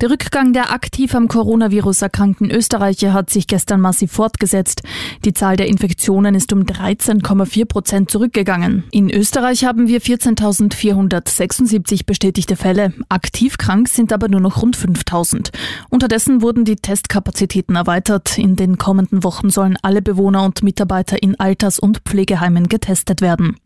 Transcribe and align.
Der 0.00 0.10
Rückgang 0.10 0.52
der 0.52 0.72
aktiv 0.72 1.14
am 1.14 1.28
Coronavirus 1.28 2.02
erkrankten 2.02 2.50
Österreicher 2.50 3.12
hat 3.12 3.30
sich 3.30 3.46
gestern 3.46 3.80
massiv 3.80 4.10
fortgesetzt. 4.12 4.82
Die 5.24 5.32
Zahl 5.32 5.56
der 5.56 5.68
Infektionen 5.68 6.34
ist 6.34 6.52
um 6.52 6.64
13,4 6.64 7.64
Prozent 7.64 8.10
zurückgegangen. 8.10 8.84
In 8.90 9.10
Österreich 9.10 9.64
haben 9.64 9.88
wir 9.88 10.02
14.476 10.02 12.04
bestätigte 12.04 12.56
Fälle. 12.56 12.92
Aktiv 13.08 13.56
krank 13.56 13.88
sind 13.88 14.12
aber 14.12 14.28
nur 14.28 14.40
noch 14.40 14.62
rund 14.62 14.76
5.000. 14.76 15.50
Unterdessen 15.88 16.42
wurden 16.42 16.64
die 16.64 16.76
Testkapazitäten 16.76 17.76
erweitert. 17.76 18.36
In 18.36 18.56
den 18.56 18.78
kommenden 18.78 19.24
Wochen 19.24 19.48
sollen 19.48 19.78
alle 19.82 20.02
Bewohner 20.02 20.44
und 20.44 20.62
Mitarbeiter 20.62 21.22
in 21.22 21.38
Alters- 21.40 21.78
und 21.78 22.00
Pflegeheimen 22.04 22.68
getestet 22.68 23.20
werden. 23.20 23.56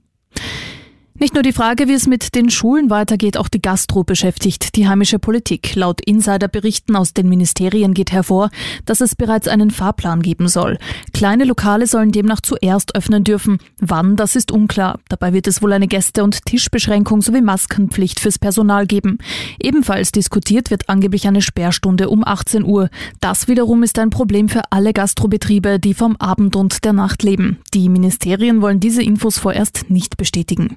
Nicht 1.20 1.34
nur 1.34 1.42
die 1.42 1.52
Frage, 1.52 1.88
wie 1.88 1.94
es 1.94 2.06
mit 2.06 2.36
den 2.36 2.48
Schulen 2.48 2.90
weitergeht, 2.90 3.36
auch 3.36 3.48
die 3.48 3.60
Gastro 3.60 4.04
beschäftigt 4.04 4.76
die 4.76 4.86
heimische 4.86 5.18
Politik. 5.18 5.74
Laut 5.74 6.00
Insiderberichten 6.00 6.94
aus 6.94 7.12
den 7.12 7.28
Ministerien 7.28 7.92
geht 7.92 8.12
hervor, 8.12 8.50
dass 8.86 9.00
es 9.00 9.16
bereits 9.16 9.48
einen 9.48 9.72
Fahrplan 9.72 10.22
geben 10.22 10.46
soll. 10.46 10.78
Kleine 11.12 11.42
Lokale 11.42 11.88
sollen 11.88 12.12
demnach 12.12 12.40
zuerst 12.40 12.94
öffnen 12.94 13.24
dürfen. 13.24 13.58
Wann, 13.80 14.14
das 14.14 14.36
ist 14.36 14.52
unklar. 14.52 15.00
Dabei 15.08 15.32
wird 15.32 15.48
es 15.48 15.60
wohl 15.60 15.72
eine 15.72 15.88
Gäste- 15.88 16.22
und 16.22 16.46
Tischbeschränkung 16.46 17.20
sowie 17.20 17.40
Maskenpflicht 17.40 18.20
fürs 18.20 18.38
Personal 18.38 18.86
geben. 18.86 19.18
Ebenfalls 19.60 20.12
diskutiert 20.12 20.70
wird 20.70 20.88
angeblich 20.88 21.26
eine 21.26 21.42
Sperrstunde 21.42 22.10
um 22.10 22.24
18 22.24 22.62
Uhr. 22.62 22.90
Das 23.20 23.48
wiederum 23.48 23.82
ist 23.82 23.98
ein 23.98 24.10
Problem 24.10 24.48
für 24.48 24.62
alle 24.70 24.92
Gastrobetriebe, 24.92 25.80
die 25.80 25.94
vom 25.94 26.14
Abend 26.16 26.54
und 26.54 26.84
der 26.84 26.92
Nacht 26.92 27.24
leben. 27.24 27.58
Die 27.74 27.88
Ministerien 27.88 28.62
wollen 28.62 28.78
diese 28.78 29.02
Infos 29.02 29.38
vorerst 29.38 29.90
nicht 29.90 30.16
bestätigen. 30.16 30.76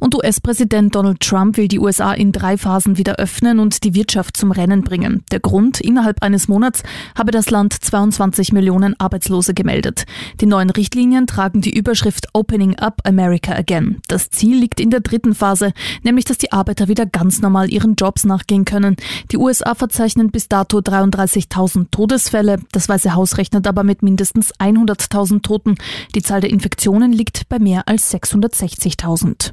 Und 0.00 0.14
US-Präsident 0.14 0.94
Donald 0.94 1.20
Trump 1.20 1.58
will 1.58 1.68
die 1.68 1.78
USA 1.78 2.12
in 2.12 2.32
drei 2.32 2.56
Phasen 2.56 2.96
wieder 2.96 3.16
öffnen 3.16 3.58
und 3.58 3.84
die 3.84 3.94
Wirtschaft 3.94 4.34
zum 4.34 4.50
Rennen 4.50 4.82
bringen. 4.82 5.22
Der 5.30 5.40
Grund, 5.40 5.78
innerhalb 5.78 6.22
eines 6.22 6.48
Monats 6.48 6.82
habe 7.16 7.30
das 7.30 7.50
Land 7.50 7.74
22 7.74 8.52
Millionen 8.52 8.98
Arbeitslose 8.98 9.52
gemeldet. 9.52 10.06
Die 10.40 10.46
neuen 10.46 10.70
Richtlinien 10.70 11.26
tragen 11.26 11.60
die 11.60 11.76
Überschrift 11.76 12.28
Opening 12.32 12.76
Up 12.78 13.02
America 13.04 13.52
Again. 13.52 13.98
Das 14.08 14.30
Ziel 14.30 14.58
liegt 14.58 14.80
in 14.80 14.88
der 14.88 15.00
dritten 15.00 15.34
Phase, 15.34 15.72
nämlich 16.02 16.24
dass 16.24 16.38
die 16.38 16.50
Arbeiter 16.50 16.88
wieder 16.88 17.04
ganz 17.04 17.42
normal 17.42 17.70
ihren 17.70 17.94
Jobs 17.94 18.24
nachgehen 18.24 18.64
können. 18.64 18.96
Die 19.30 19.36
USA 19.36 19.74
verzeichnen 19.74 20.30
bis 20.30 20.48
dato 20.48 20.78
33.000 20.78 21.88
Todesfälle. 21.90 22.60
Das 22.72 22.88
Weiße 22.88 23.14
Haus 23.14 23.36
rechnet 23.36 23.66
aber 23.66 23.84
mit 23.84 24.02
mindestens 24.02 24.54
100.000 24.54 25.42
Toten. 25.42 25.74
Die 26.14 26.22
Zahl 26.22 26.40
der 26.40 26.50
Infektionen 26.50 27.12
liegt 27.12 27.50
bei 27.50 27.58
mehr 27.58 27.86
als 27.86 28.10
660.000. 28.14 29.52